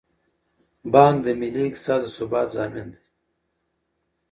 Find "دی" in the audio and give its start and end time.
2.93-3.01